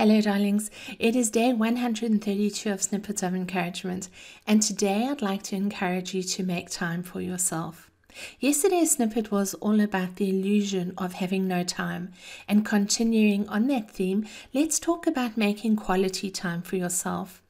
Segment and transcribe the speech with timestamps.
[0.00, 0.70] Hello, darlings.
[0.98, 4.08] It is day 132 of Snippets of Encouragement,
[4.46, 7.90] and today I'd like to encourage you to make time for yourself.
[8.38, 12.12] Yesterday's snippet was all about the illusion of having no time,
[12.48, 17.42] and continuing on that theme, let's talk about making quality time for yourself.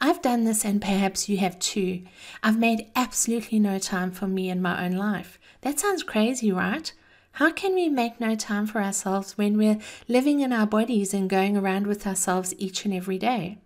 [0.00, 2.04] I've done this, and perhaps you have too.
[2.42, 5.38] I've made absolutely no time for me in my own life.
[5.60, 6.94] That sounds crazy, right?
[7.32, 11.30] How can we make no time for ourselves when we're living in our bodies and
[11.30, 13.58] going around with ourselves each and every day?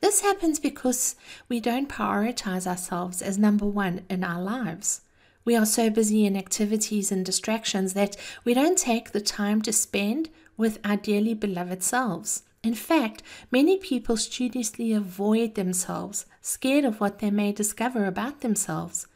[0.00, 1.16] This happens because
[1.48, 5.00] we don't prioritize ourselves as number one in our lives.
[5.44, 9.72] We are so busy in activities and distractions that we don't take the time to
[9.72, 12.42] spend with our dearly beloved selves.
[12.62, 19.06] In fact, many people studiously avoid themselves, scared of what they may discover about themselves.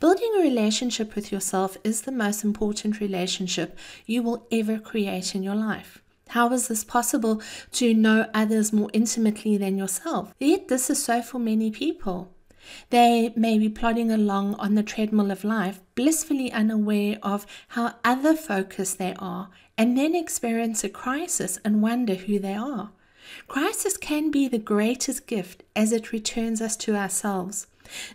[0.00, 5.42] Building a relationship with yourself is the most important relationship you will ever create in
[5.42, 6.02] your life.
[6.28, 7.40] How is this possible
[7.72, 10.34] to know others more intimately than yourself?
[10.38, 12.34] Yet, this is so for many people.
[12.90, 18.34] They may be plodding along on the treadmill of life, blissfully unaware of how other
[18.34, 22.90] focused they are, and then experience a crisis and wonder who they are.
[23.46, 27.66] Crisis can be the greatest gift as it returns us to ourselves.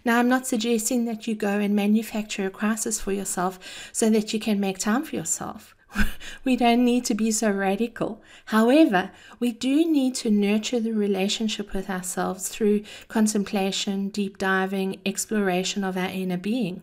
[0.05, 3.59] Now, I'm not suggesting that you go and manufacture a crisis for yourself
[3.91, 5.75] so that you can make time for yourself.
[6.43, 8.21] we don't need to be so radical.
[8.45, 15.83] However, we do need to nurture the relationship with ourselves through contemplation, deep diving, exploration
[15.83, 16.81] of our inner being.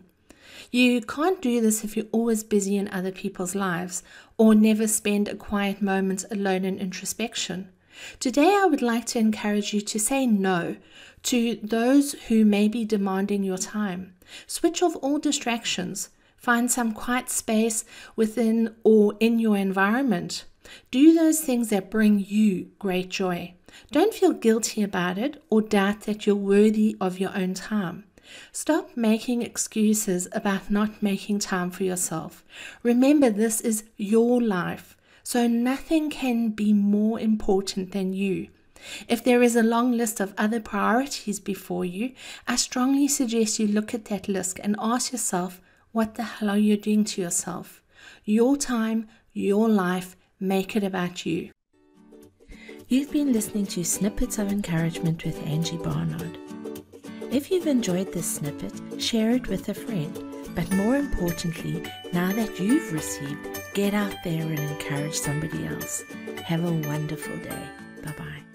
[0.71, 4.03] You can't do this if you're always busy in other people's lives
[4.37, 7.69] or never spend a quiet moment alone in introspection.
[8.19, 10.75] Today, I would like to encourage you to say no
[11.23, 14.13] to those who may be demanding your time.
[14.47, 16.09] Switch off all distractions.
[16.37, 20.45] Find some quiet space within or in your environment.
[20.89, 23.53] Do those things that bring you great joy.
[23.91, 28.05] Don't feel guilty about it or doubt that you're worthy of your own time.
[28.51, 32.43] Stop making excuses about not making time for yourself.
[32.83, 34.95] Remember, this is your life.
[35.23, 38.47] So nothing can be more important than you.
[39.07, 42.13] If there is a long list of other priorities before you,
[42.47, 45.61] I strongly suggest you look at that list and ask yourself,
[45.91, 47.83] what the hell are you doing to yourself?
[48.25, 51.51] Your time, your life, make it about you.
[52.87, 56.37] You've been listening to Snippets of Encouragement with Angie Barnard.
[57.31, 60.13] If you've enjoyed this snippet, share it with a friend.
[60.53, 66.03] But more importantly, now that you've received, get out there and encourage somebody else.
[66.43, 67.67] Have a wonderful day.
[68.03, 68.50] Bye bye.